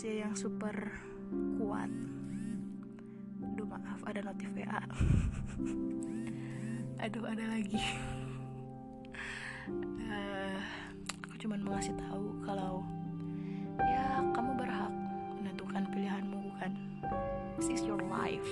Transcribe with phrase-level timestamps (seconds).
[0.00, 0.96] manusia yang super
[1.60, 1.92] kuat.
[3.44, 4.80] Aduh maaf ada notif WA
[7.04, 7.76] aduh ada lagi.
[10.08, 10.56] Uh,
[11.28, 12.80] aku cuma mau ngasih tahu kalau
[13.76, 14.88] ya kamu berhak
[15.36, 16.72] menentukan pilihanmu bukan?
[17.60, 18.48] This is your life.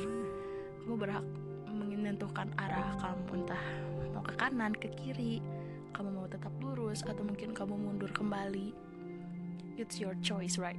[0.84, 1.24] Kamu berhak
[1.72, 3.64] menentukan arah kamu entah
[4.12, 5.40] mau ke kanan ke kiri
[5.96, 8.76] kamu mau tetap lurus atau mungkin kamu mundur kembali.
[9.80, 10.76] It's your choice right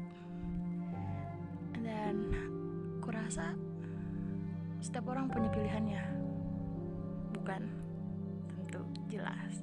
[2.09, 2.33] then
[3.05, 3.53] kurasa
[4.81, 6.03] setiap orang punya pilihannya.
[7.37, 7.61] Bukan
[8.49, 9.61] tentu jelas.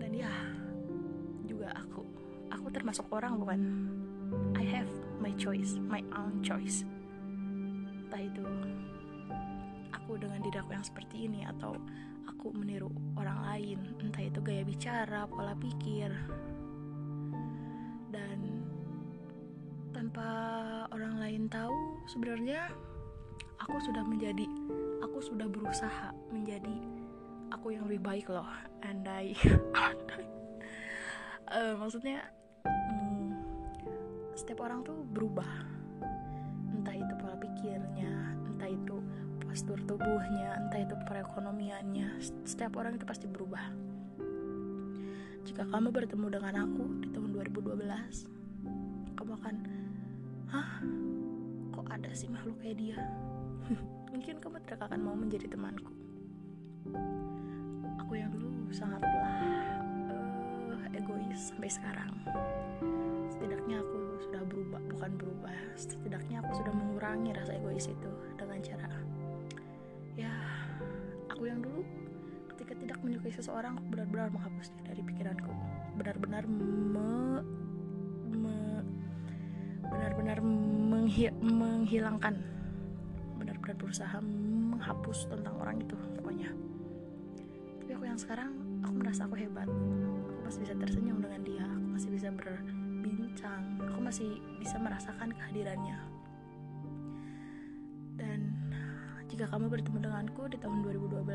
[0.00, 0.32] Dan ya
[1.44, 2.00] juga aku
[2.48, 3.60] aku termasuk orang bukan.
[4.56, 4.88] I have
[5.20, 6.88] my choice my own choice.
[8.08, 8.44] Entah itu
[9.92, 11.76] aku dengan diri yang seperti ini atau
[12.24, 12.88] aku meniru
[13.20, 13.78] orang lain.
[14.00, 16.08] Entah itu gaya bicara pola pikir.
[18.08, 18.57] Dan
[19.98, 20.30] tanpa
[20.94, 21.74] orang lain tahu
[22.06, 22.70] sebenarnya
[23.58, 24.46] aku sudah menjadi
[25.02, 26.78] aku sudah berusaha menjadi
[27.50, 28.46] aku yang lebih baik loh
[28.86, 29.34] andai
[31.50, 32.22] uh, maksudnya
[32.62, 33.34] hmm,
[34.38, 35.66] setiap orang tuh berubah.
[36.78, 39.02] Entah itu pola pikirnya entah itu
[39.42, 43.66] postur tubuhnya entah itu perekonomiannya setiap orang itu pasti berubah.
[45.42, 49.77] Jika kamu bertemu dengan aku di tahun 2012 kamu akan
[50.52, 50.68] hah?
[51.72, 52.96] Kok ada sih makhluk kayak dia?
[54.12, 55.92] Mungkin kamu tidak akan mau menjadi temanku.
[58.04, 59.36] Aku yang dulu sangatlah
[60.72, 62.12] uh, egois sampai sekarang.
[63.28, 65.56] Setidaknya aku sudah berubah bukan berubah.
[65.76, 68.90] Setidaknya aku sudah mengurangi rasa egois itu dengan cara
[70.18, 70.34] ya
[71.30, 71.86] aku yang dulu
[72.50, 75.54] ketika tidak menyukai seseorang aku benar-benar menghapusnya dari pikiranku.
[75.94, 77.38] Benar-benar me,
[78.34, 78.77] me
[79.88, 82.36] benar-benar menghi, menghilangkan
[83.38, 86.50] benar-benar berusaha menghapus tentang orang itu pokoknya.
[87.80, 88.52] Tapi aku yang sekarang
[88.84, 89.68] aku merasa aku hebat.
[89.68, 94.28] Aku masih bisa tersenyum dengan dia aku masih bisa berbincang aku masih
[94.58, 95.98] bisa merasakan kehadirannya.
[98.18, 98.40] Dan
[99.30, 101.28] jika kamu bertemu denganku di tahun 2012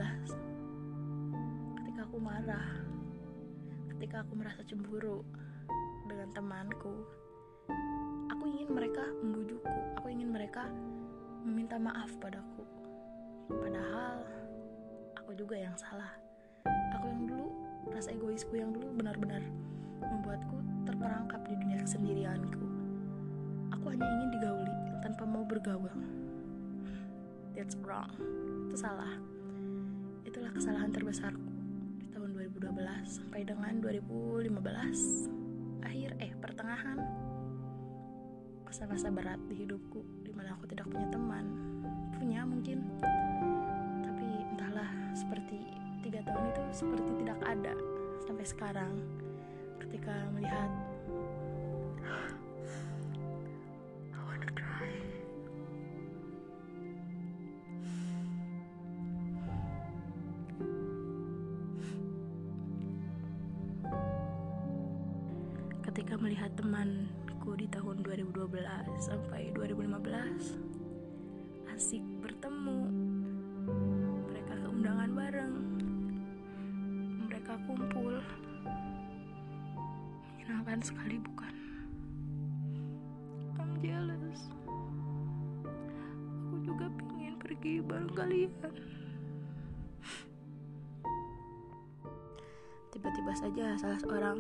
[1.80, 2.68] ketika aku marah
[3.96, 5.24] ketika aku merasa cemburu
[6.09, 6.92] dengan temanku
[8.53, 10.69] ingin mereka membujukku aku ingin mereka
[11.41, 12.62] meminta maaf padaku.
[13.50, 14.22] Padahal
[15.18, 16.14] aku juga yang salah.
[16.94, 17.50] Aku yang dulu
[17.90, 19.42] rasa egoisku yang dulu benar-benar
[19.97, 22.62] membuatku terperangkap di dunia kesendirianku.
[23.74, 25.90] Aku hanya ingin digauli tanpa mau bergaul.
[27.58, 28.13] That's wrong.
[28.69, 29.18] Itu salah.
[30.30, 31.50] Itulah kesalahan terbesarku
[31.97, 32.69] di tahun 2012
[33.09, 34.53] sampai dengan 2015
[35.84, 37.23] akhir eh pertengahan
[38.74, 41.46] masa-masa berat di hidupku di mana aku tidak punya teman.
[42.18, 42.82] Punya mungkin
[44.02, 45.62] tapi entahlah seperti
[46.02, 47.78] tiga tahun itu seperti tidak ada
[48.26, 48.98] sampai sekarang
[49.78, 50.74] ketika melihat.
[65.86, 67.06] Ketika melihat teman
[67.44, 68.40] aku di tahun 2012
[69.04, 72.88] sampai 2015 asik bertemu.
[74.31, 75.52] Mereka ke undangan bareng.
[77.28, 78.24] Mereka kumpul.
[80.40, 81.52] Menyenangkan sekali bukan?
[83.60, 84.48] I'm jealous.
[86.48, 88.56] Aku juga pingin pergi bareng kalian.
[92.96, 94.40] Tiba-tiba saja salah seorang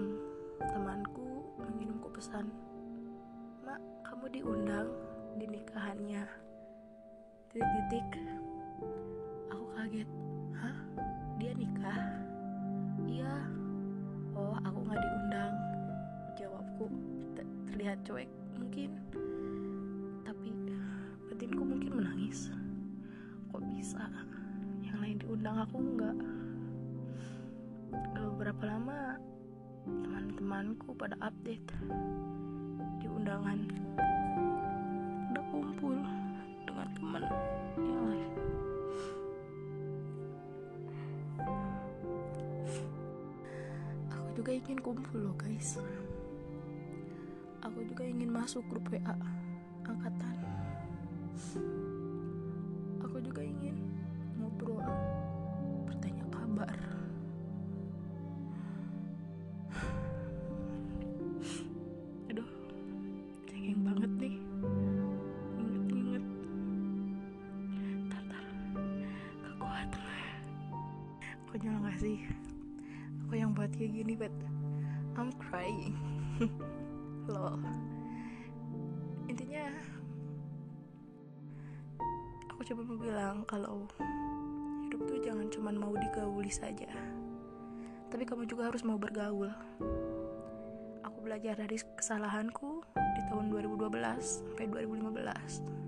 [0.71, 2.62] temanku mengirimku pesan
[4.05, 4.87] kamu diundang
[5.37, 6.23] di nikahannya.
[7.53, 8.07] Titik-titik
[9.49, 10.09] aku kaget.
[10.57, 10.77] Hah?
[11.37, 11.99] Dia nikah?
[13.05, 13.35] Iya.
[14.33, 15.53] Oh aku nggak diundang.
[16.37, 16.85] Jawabku
[17.69, 18.89] terlihat cuek mungkin.
[20.25, 20.49] Tapi
[21.29, 22.49] batinku mungkin menangis.
[23.53, 24.05] Kok bisa?
[24.81, 26.17] Yang lain diundang aku nggak
[28.43, 29.15] beberapa lama
[29.85, 31.63] teman-temanku pada update
[33.03, 33.59] di undangan
[35.35, 35.91] udah kumpul
[36.63, 36.87] dengan
[38.07, 38.31] lain.
[44.07, 45.83] Aku juga ingin kumpul loh guys.
[47.67, 49.42] Aku juga ingin masuk grup WA
[71.99, 72.23] sih?
[73.25, 74.33] Aku yang buat kayak gini but
[75.17, 75.97] I'm crying.
[77.31, 77.59] Lol.
[79.29, 79.69] Intinya
[82.49, 83.89] aku coba mau bilang kalau
[84.85, 86.89] hidup tuh jangan cuman mau digauli saja.
[88.09, 89.49] Tapi kamu juga harus mau bergaul.
[91.03, 95.83] Aku belajar dari kesalahanku di tahun 2012 sampai 2015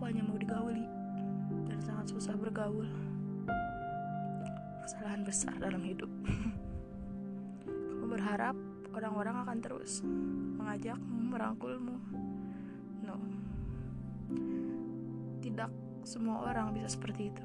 [0.00, 0.88] aku hanya mau digauli
[1.68, 2.88] dan sangat susah bergaul
[4.90, 6.10] kesalahan besar dalam hidup.
[7.94, 8.58] Kamu berharap
[8.90, 10.02] orang-orang akan terus
[10.58, 11.94] mengajakmu merangkulmu.
[13.06, 13.14] No.
[15.38, 15.70] Tidak
[16.02, 17.44] semua orang bisa seperti itu.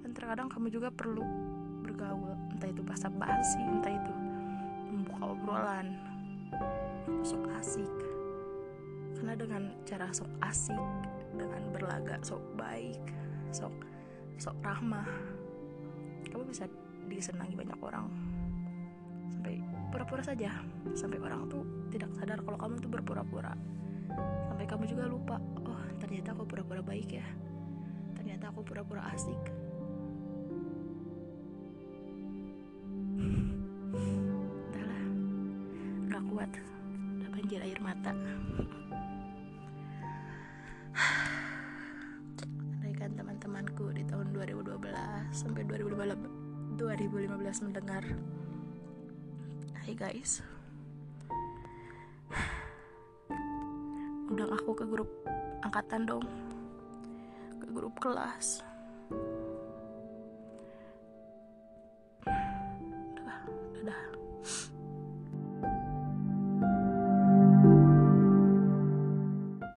[0.00, 1.20] Dan terkadang kamu juga perlu
[1.84, 4.14] bergaul entah itu basa basi entah itu
[4.88, 6.00] membuka obrolan.
[7.20, 7.92] Sok asik.
[9.20, 10.80] Karena dengan cara sok asik
[11.36, 13.04] dengan berlagak sok baik
[13.52, 13.76] sok
[14.40, 15.37] sok ramah
[16.26, 16.64] kamu bisa
[17.06, 18.06] disenangi banyak orang.
[19.30, 19.62] Sampai
[19.94, 20.50] pura-pura saja.
[20.98, 21.62] Sampai orang tuh
[21.94, 23.54] tidak sadar kalau kamu tuh berpura-pura.
[24.50, 27.26] Sampai kamu juga lupa oh ternyata aku pura-pura baik ya.
[28.18, 29.42] Ternyata aku pura-pura asik.
[34.68, 35.02] Entahlah.
[36.10, 36.50] Gak kuat.
[37.18, 38.12] Udah banjir air mata
[45.32, 48.04] sampai 2015 2015 mendengar.
[49.74, 50.44] Hai guys.
[54.28, 55.10] Undang aku ke grup
[55.64, 56.24] angkatan dong.
[57.58, 58.67] Ke grup kelas